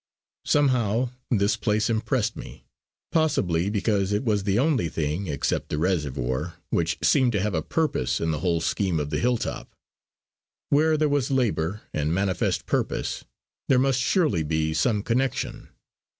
[0.45, 2.65] Somehow this place impressed me,
[3.11, 7.61] possibly because it was the only thing, except the reservoir, which seemed to have a
[7.61, 9.75] purpose in the whole scheme of the hill top.
[10.71, 13.25] Where there was labour and manifest purpose,
[13.69, 15.69] there must surely be some connection.